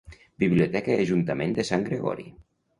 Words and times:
Biblioteca 0.43 0.95
i 0.95 1.05
Ajuntament 1.05 1.55
de 1.61 1.69
Sant 1.71 1.87
Gregori. 1.93 2.29